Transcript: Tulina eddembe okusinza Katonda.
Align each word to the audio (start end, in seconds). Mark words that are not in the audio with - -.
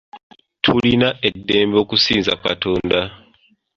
Tulina 0.63 1.09
eddembe 1.27 1.77
okusinza 1.83 2.33
Katonda. 2.43 2.99